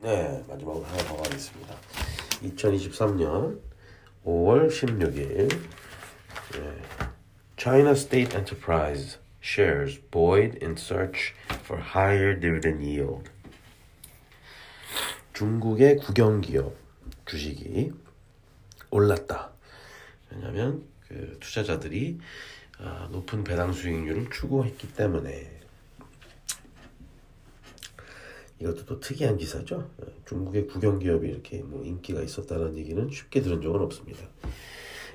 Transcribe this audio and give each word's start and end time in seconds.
네, 0.00 0.44
마지막으로 0.46 0.84
하나 0.84 0.96
더 0.98 1.16
하겠습니다. 1.16 1.74
2023년 2.42 3.60
5월 4.24 4.68
16일 4.68 5.48
네. 5.48 6.82
China 7.56 7.90
State 7.90 8.36
Enterprise 8.36 9.18
shares 9.42 10.00
buoyed 10.12 10.56
in 10.62 10.76
search 10.78 11.34
for 11.64 11.82
higher 11.82 12.38
dividend 12.38 12.84
yield. 12.84 13.28
중국의 15.32 15.96
국영기업 15.96 16.76
주식이 17.26 17.92
올랐다. 18.90 19.50
왜냐하면 20.30 20.84
그 21.08 21.36
투자자들이 21.40 22.20
높은 23.10 23.42
배당 23.42 23.72
수익률을 23.72 24.30
추구했기 24.30 24.92
때문에 24.92 25.58
이것도 28.60 28.84
또 28.86 29.00
특이한 29.00 29.36
기사죠. 29.36 29.88
중국의 30.26 30.66
국영 30.66 30.98
기업이 30.98 31.28
이렇게 31.28 31.62
뭐 31.62 31.84
인기가 31.84 32.22
있었다는 32.22 32.76
얘기는 32.76 33.10
쉽게 33.10 33.40
들은 33.40 33.62
적은 33.62 33.80
없습니다. 33.82 34.26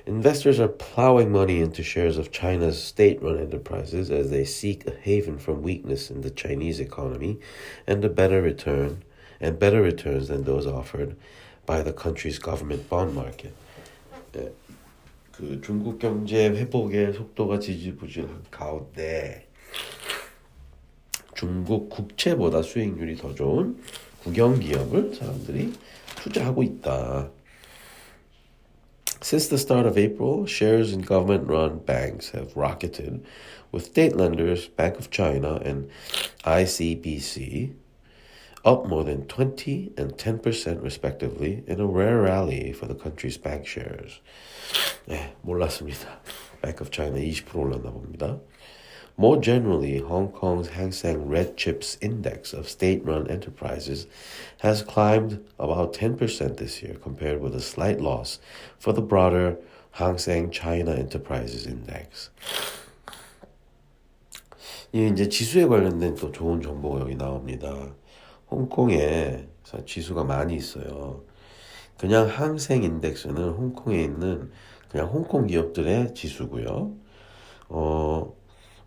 Investors 0.06 0.60
are 0.60 0.70
plowing 0.70 1.30
money 1.30 1.60
into 1.60 1.82
shares 1.82 2.18
of 2.18 2.30
China's 2.30 2.76
state-run 2.76 3.38
enterprises 3.38 4.10
as 4.10 4.28
they 4.28 4.44
seek 4.44 4.86
a 4.86 4.92
haven 4.92 5.38
from 5.38 5.62
weakness 5.62 6.10
in 6.10 6.20
the 6.20 6.30
Chinese 6.30 6.78
economy 6.78 7.38
and 7.86 8.04
a 8.04 8.10
better 8.10 8.42
return 8.42 9.02
and 9.40 9.58
better 9.58 9.80
returns 9.80 10.28
than 10.28 10.44
those 10.44 10.66
offered 10.66 11.16
by 11.64 11.82
the 11.82 11.92
country's 11.92 12.38
government 12.38 12.88
bond 12.90 13.14
market. 13.14 13.52
네, 14.32 14.52
그 15.32 15.60
중국 15.62 15.98
경제 15.98 16.50
회복의 16.50 17.14
속도가 17.14 17.58
지지부진한 17.58 18.44
가운데 18.50 19.48
중국 21.34 21.90
국채보다 21.90 22.62
수익률이 22.62 23.16
더 23.16 23.34
좋은 23.34 23.76
국영 24.22 24.58
기업을 24.60 25.14
사람들이 25.14 25.72
투자하고 26.16 26.62
있다. 26.62 27.30
Since 29.20 29.48
the 29.48 29.58
start 29.58 29.86
of 29.86 29.98
April, 29.98 30.46
shares 30.46 30.92
in 30.92 31.00
government 31.00 31.48
run 31.48 31.84
banks 31.84 32.32
have 32.36 32.54
rocketed, 32.54 33.24
with 33.72 33.86
state 33.86 34.14
lenders 34.14 34.68
Bank 34.68 34.98
of 34.98 35.10
China 35.10 35.60
and 35.64 35.88
ICBC 36.44 37.72
up 38.64 38.86
more 38.86 39.04
than 39.04 39.26
20 39.26 39.92
and 39.96 40.16
10% 40.16 40.82
respectively 40.82 41.64
in 41.66 41.80
a 41.80 41.86
rare 41.86 42.22
rally 42.22 42.72
for 42.72 42.86
the 42.86 42.94
country's 42.94 43.36
bank 43.36 43.66
shares. 43.66 44.20
네, 45.06 45.34
몰랐습니다. 45.42 46.20
Bank 46.62 46.80
of 46.80 46.90
China 46.90 47.18
20% 47.18 47.54
올랐나 47.56 47.90
봅니다. 47.90 48.40
More 49.16 49.40
generally, 49.40 49.98
Hong 49.98 50.32
Kong's 50.32 50.70
Hang 50.70 50.90
Seng 50.90 51.28
Red 51.28 51.56
Chips 51.56 51.96
Index 52.00 52.52
of 52.52 52.68
state-run 52.68 53.30
enterprises 53.30 54.08
has 54.58 54.82
climbed 54.82 55.44
about 55.58 55.92
10% 55.92 56.56
this 56.56 56.82
year 56.82 56.94
compared 56.94 57.40
with 57.40 57.54
a 57.54 57.60
slight 57.60 58.00
loss 58.00 58.40
for 58.78 58.92
the 58.92 59.02
broader 59.02 59.56
Hang 59.92 60.18
Seng 60.18 60.50
China 60.50 60.92
Enterprises 60.92 61.66
Index. 61.66 62.30
이 64.92 65.08
이제 65.08 65.28
지수에 65.28 65.66
관련된 65.66 66.16
또 66.16 66.32
좋은 66.32 66.60
정보가 66.60 67.00
여기 67.00 67.16
나옵니다. 67.16 67.94
홍콩에 68.50 69.46
지수가 69.86 70.24
많이 70.24 70.56
있어요. 70.56 71.22
그냥 71.98 72.28
항생 72.28 72.82
인덱스는 72.82 73.50
홍콩에 73.50 74.02
있는 74.02 74.50
그냥 74.88 75.08
홍콩 75.08 75.46
기업들의 75.46 76.14
지수고요. 76.14 76.92
어, 77.68 78.34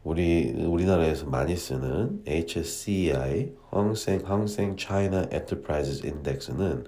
우리 0.03 0.51
우리나라에서 0.51 1.25
많이 1.25 1.55
쓰는 1.55 2.23
HSCI 2.25 3.53
항생 3.69 4.21
항생 4.23 4.75
China 4.77 5.27
Enterprises 5.31 6.05
Index는 6.05 6.85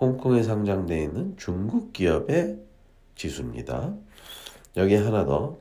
홍콩에 0.00 0.42
상장되어 0.42 1.02
있는 1.02 1.36
중국 1.36 1.92
기업의 1.92 2.58
지수입니다. 3.14 3.94
여기 4.76 4.94
하나 4.96 5.24
더 5.24 5.58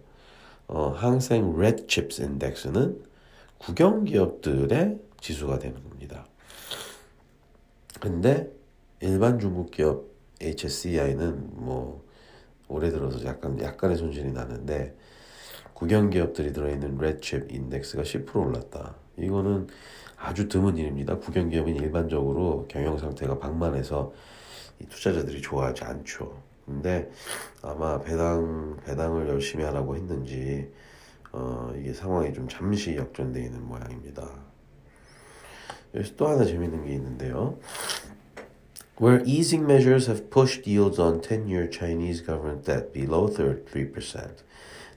어, 0.67 0.89
항생 0.89 1.53
Red 1.55 1.85
Chips 1.87 2.21
Index는 2.21 3.03
국영 3.57 4.05
기업들의 4.05 4.99
지수가 5.19 5.59
되는 5.59 5.83
겁니다. 5.83 6.25
근데 7.99 8.51
일반 9.01 9.37
중국 9.37 9.69
기업 9.69 10.05
HSCI는 10.41 11.51
뭐 11.53 12.03
올해 12.67 12.89
들어서 12.89 13.23
약간 13.25 13.59
약간의 13.61 13.97
손실이 13.97 14.31
나는데 14.31 14.95
국영 15.81 16.11
기업들이 16.11 16.53
들어있는 16.53 16.99
레드칩 16.99 17.51
인덱스가 17.51 18.03
10% 18.03 18.35
올랐다. 18.35 18.93
이거는 19.17 19.67
아주 20.15 20.47
드문 20.47 20.77
일입니다. 20.77 21.17
국영 21.17 21.49
기업은 21.49 21.75
일반적으로 21.75 22.67
경영 22.69 22.99
상태가 22.99 23.39
방만해서 23.39 24.13
투자자들이 24.89 25.41
좋아하지 25.41 25.83
않죠. 25.83 26.39
근데 26.67 27.09
아마 27.63 27.99
배당 27.99 28.77
배당을 28.85 29.27
열심히 29.27 29.63
하라고 29.63 29.95
했는지 29.95 30.71
어, 31.31 31.73
이게 31.75 31.93
상황이 31.93 32.31
좀 32.31 32.47
잠시 32.47 32.95
역전되어 32.95 33.43
있는 33.43 33.63
모양입니다. 33.63 34.29
여기서 35.95 36.15
또 36.15 36.27
하나 36.27 36.45
재밌는 36.45 36.85
게 36.85 36.93
있는데요. 36.93 37.57
Where 39.01 39.23
easing 39.25 39.65
measures 39.65 40.07
have 40.07 40.29
pushed 40.29 40.69
yields 40.69 41.01
on 41.01 41.21
10-year 41.21 41.71
Chinese 41.71 42.23
government 42.23 42.65
debt 42.65 42.93
below 42.93 43.27
3%, 43.27 44.43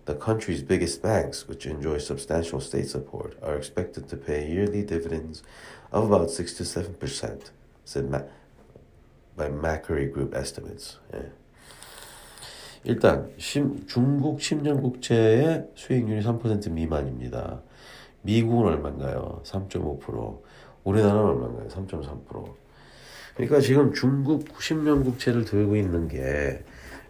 The 0.06 0.14
country's 0.14 0.62
biggest 0.62 1.00
banks, 1.02 1.48
which 1.48 1.66
enjoy 1.66 1.96
substantial 1.98 2.60
state 2.60 2.88
support, 2.88 3.38
are 3.42 3.56
expected 3.56 4.06
to 4.10 4.16
pay 4.16 4.46
yearly 4.46 4.82
dividends 4.82 5.42
of 5.92 6.12
about 6.12 6.30
6 6.30 6.54
to 6.54 6.62
7%, 6.64 7.50
said 7.84 8.10
Ma- 8.10 8.28
by 9.34 9.48
Macquarie 9.48 10.12
Group 10.12 10.34
estimates. 10.36 10.98
예. 11.14 11.30
일단 12.84 13.30
심, 13.38 13.86
중국 13.86 14.40
10년 14.40 14.82
국채의 14.82 15.70
수익률이 15.74 16.22
3% 16.22 16.70
미만입니다. 16.70 17.62
미국은 18.20 18.66
얼마인가요? 18.74 19.40
3.5%. 19.44 20.42
우리나라는 20.84 21.22
얼마인가요? 21.22 21.68
3.3%. 21.68 22.54
그러니까 23.36 23.60
지금 23.60 23.94
중국 23.94 24.46
10년 24.48 25.02
국채를 25.02 25.46
들고 25.46 25.76
있는 25.76 26.08
게 26.08 26.62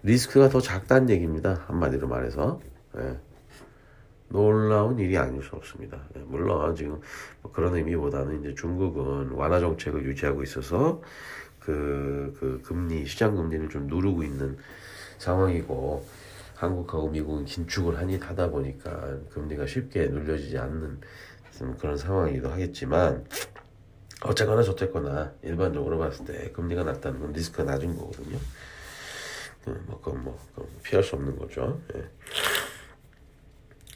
리스크가 0.05 0.49
더 0.49 0.61
작다는 0.61 1.11
얘기입니다. 1.11 1.65
한마디로 1.67 2.07
말해서. 2.07 2.61
예. 2.99 3.19
놀라운 4.29 4.99
일이 4.99 5.17
아닐 5.17 5.43
수 5.43 5.55
없습니다. 5.57 6.01
예. 6.17 6.21
물론 6.21 6.75
지금 6.75 7.01
뭐 7.43 7.53
그런 7.53 7.75
의미보다는 7.75 8.41
이제 8.41 8.55
중국은 8.55 9.31
완화 9.31 9.61
정책을 9.61 10.05
유지하고 10.05 10.43
있어서 10.43 11.01
그, 11.61 12.37
그 12.39 12.61
금리 12.63 13.07
시장 13.07 13.35
금리를 13.37 13.69
좀 13.69 13.87
누르고 13.87 14.23
있는 14.23 14.59
상황이고 15.19 16.05
한국하고 16.55 17.11
미국은 17.11 17.45
긴축을 17.45 17.99
한이 17.99 18.19
하다 18.19 18.51
보니까 18.51 19.19
금리가 19.31 19.67
쉽게 19.67 20.07
눌려지지 20.07 20.59
않는 20.59 21.01
그런 21.79 21.97
상황이기도 21.97 22.51
하겠지만 22.51 23.25
어쨌거나 24.23 24.63
저쨌거나 24.63 25.33
일반적으로 25.43 25.99
봤을 25.99 26.25
때 26.25 26.51
금리가 26.53 26.85
낮다는 26.85 27.21
건 27.21 27.33
리스크가 27.33 27.65
낮은 27.65 27.97
거거든요. 27.97 28.39
음, 29.69 29.85
뭐 29.87 30.01
그건 30.01 30.25
뭐 30.25 30.39
피할 30.83 31.03
수 31.03 31.17
없는 31.17 31.39
거죠. 31.39 31.81
예. 31.95 32.05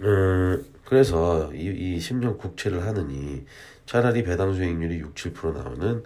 음, 0.03 0.65
그래서 0.85 1.53
이, 1.53 1.65
이 1.67 1.99
10년 1.99 2.39
국채를 2.39 2.85
하느니 2.85 3.45
차라리 3.87 4.23
배당 4.23 4.55
수익률이 4.55 4.99
6, 4.99 5.15
7% 5.15 5.55
나오는 5.55 6.05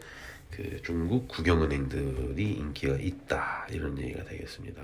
그 0.50 0.80
중국 0.82 1.28
국영은행들이 1.28 2.52
인기가 2.52 2.96
있다 2.96 3.66
이런 3.70 3.98
얘기가 3.98 4.24
되겠습니다. 4.24 4.82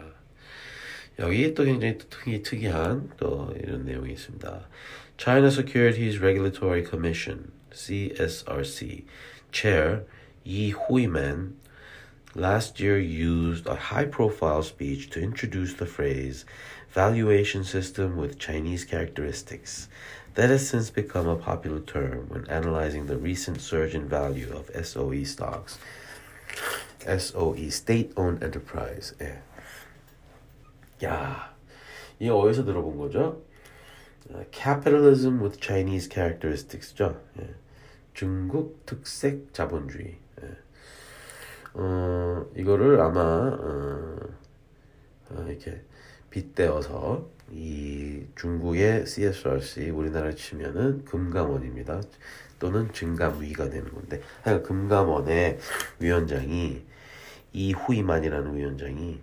여기 1.19 1.53
또 1.55 1.65
굉장히 1.65 1.99
특이, 1.99 2.43
특이한 2.43 3.11
또 3.17 3.55
이런 3.63 3.85
내용이 3.85 4.13
있습니다. 4.13 4.69
China 5.17 5.49
Securities 5.49 6.19
Regulatory 6.19 6.85
Commission 6.89 7.51
(CSRC) 7.73 9.05
Chair 9.53 10.05
Huiman 10.47 11.57
last 12.36 12.80
year 12.80 12.98
used 12.98 13.68
a 13.68 13.76
high-profile 13.76 14.64
speech 14.64 15.10
to 15.12 15.22
introduce 15.22 15.74
the 15.74 15.86
phrase 15.86 16.46
valuation 16.92 17.64
system 17.64 18.18
with 18.18 18.40
Chinese 18.40 18.86
characteristics 18.86 19.88
that 20.36 20.50
has 20.50 20.68
since 20.68 20.90
become 20.90 21.28
a 21.28 21.36
popular 21.36 21.80
term 21.80 22.28
when 22.30 22.48
analyzing 22.50 23.06
the 23.06 23.18
recent 23.18 23.62
surge 23.62 23.94
in 23.94 24.10
value 24.10 24.52
of 24.52 24.72
SOE 24.86 25.24
stocks. 25.24 25.78
SOE, 27.06 27.70
state-owned 27.70 28.44
enterprise. 28.44 29.14
예. 29.22 29.42
야, 31.04 31.54
이게 32.20 32.30
어디서 32.30 32.64
들어본 32.64 32.98
거죠? 32.98 33.42
Capitalism 34.52 35.42
with 35.42 35.60
Chinese 35.60 36.10
characteristics죠. 36.10 37.20
예. 37.40 37.50
중국 38.14 38.86
특색 38.86 39.54
자본주의. 39.54 40.18
예. 40.42 40.50
어, 41.79 42.45
이거를 42.57 43.01
아마 43.01 43.21
어, 43.21 44.17
어, 45.31 45.47
이렇게 45.49 45.81
빗대어서 46.29 47.31
이이 47.53 48.27
중국의 48.35 49.07
CSRC 49.07 49.91
우리나라 49.91 50.33
치면은 50.33 51.05
금감원입니다. 51.05 52.01
또는 52.59 52.93
증감위가 52.93 53.71
되는 53.71 53.95
건데 53.95 54.21
하여간 54.43 54.65
금감원의 54.65 55.59
위원장이 56.01 56.85
이후이만이라는 57.53 58.57
위원장이 58.57 59.21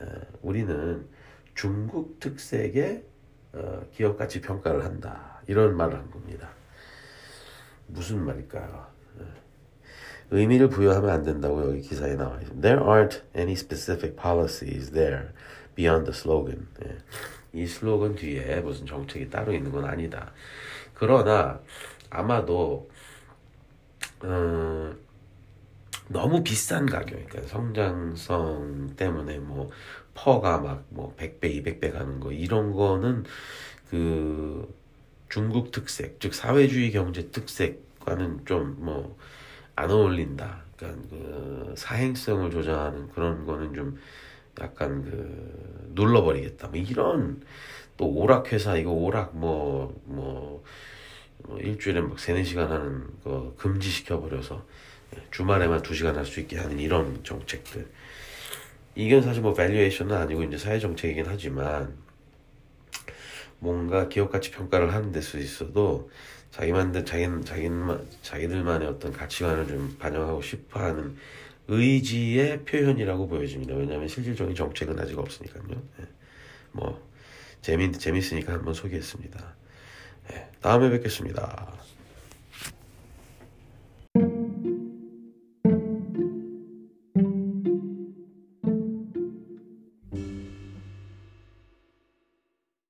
어, 0.00 0.06
우리는 0.42 1.06
중국 1.54 2.18
특색의 2.18 3.04
어, 3.52 3.86
기업 3.92 4.18
가치 4.18 4.40
평가를 4.40 4.84
한다 4.84 5.40
이런 5.46 5.76
말을 5.76 5.96
한 5.96 6.10
겁니다. 6.10 6.50
무슨 7.86 8.24
말일까요? 8.24 8.94
어, 10.30 10.36
의미를 10.36 10.68
부여하면 10.68 11.10
안 11.10 11.22
된다고 11.22 11.68
여기 11.68 11.80
기사에 11.80 12.14
나와 12.16 12.40
있습니다. 12.40 12.60
There 12.60 12.84
aren't 12.84 13.22
any 13.36 13.52
specific 13.52 14.16
policies 14.20 14.90
there 14.92 15.28
beyond 15.74 16.10
the 16.10 16.16
slogan. 16.16 16.66
예. 16.84 16.96
이 17.52 17.66
슬로건 17.66 18.16
뒤에 18.16 18.60
무슨 18.60 18.86
정책이 18.86 19.30
따로 19.30 19.52
있는 19.52 19.70
건 19.70 19.84
아니다. 19.84 20.32
그러나 20.94 21.60
아마도 22.10 22.88
어, 24.22 24.94
너무 26.08 26.42
비싼 26.42 26.86
가격, 26.86 27.10
그러니까 27.28 27.42
성장성 27.48 28.94
때문에 28.96 29.38
뭐 29.38 29.70
퍼가 30.14 30.58
막 30.58 30.84
뭐 30.90 31.14
100배, 31.16 31.62
200배 31.62 31.92
가는 31.92 32.20
거 32.20 32.32
이런 32.32 32.72
거는 32.72 33.24
그 33.90 34.72
중국 35.28 35.70
특색, 35.72 36.20
즉 36.20 36.34
사회주의 36.34 36.90
경제 36.92 37.30
특색과는 37.30 38.44
좀뭐 38.44 39.16
안 39.76 39.90
어울린다. 39.90 40.62
그러니까 40.76 41.02
그 41.10 41.74
사행성을 41.76 42.50
조장하는 42.50 43.08
그런 43.10 43.44
거는 43.44 43.74
좀 43.74 43.98
약간 44.60 45.02
그 45.04 45.90
눌러버리겠다. 45.94 46.68
뭐 46.68 46.76
이런 46.78 47.42
또 47.96 48.06
오락 48.08 48.52
회사 48.52 48.76
이거 48.76 48.90
오락 48.90 49.36
뭐뭐 49.36 50.02
뭐, 50.04 50.64
뭐 51.38 51.58
일주일에 51.58 52.00
막 52.00 52.18
세네 52.18 52.44
시간 52.44 52.70
하는 52.70 53.06
거 53.22 53.54
금지시켜 53.56 54.20
버려서 54.20 54.64
주말에만 55.30 55.82
두 55.82 55.94
시간 55.94 56.16
할 56.16 56.24
수 56.24 56.40
있게 56.40 56.56
하는 56.58 56.78
이런 56.78 57.22
정책들. 57.24 57.86
이건 58.96 59.22
사실 59.22 59.42
뭐 59.42 59.54
밸류에이션은 59.54 60.16
아니고 60.16 60.44
이제 60.44 60.56
사회 60.56 60.78
정책이긴 60.78 61.24
하지만 61.26 61.94
뭔가 63.58 64.08
기업 64.08 64.30
가치 64.30 64.50
평가를 64.50 64.92
하는 64.92 65.10
데수 65.10 65.38
있어도 65.38 66.10
자기만들 66.54 67.04
자기 67.04 67.26
자기만 67.44 68.06
자기들만의 68.22 68.86
어떤 68.86 69.12
가치관을 69.12 69.66
좀 69.66 69.96
반영하고 69.98 70.40
싶어하는 70.40 71.16
의지의 71.66 72.64
표현이라고 72.64 73.26
보여집니다. 73.26 73.74
왜냐하면 73.74 74.06
실질적인 74.06 74.54
정책은 74.54 74.98
아직 75.00 75.18
없으니까요. 75.18 75.64
네. 75.68 76.06
뭐 76.70 77.10
재미 77.60 77.90
재밌으니까 77.90 78.52
한번 78.52 78.72
소개했습니다. 78.72 79.54
네. 80.30 80.50
다음에 80.60 80.90
뵙겠습니다. 80.90 81.72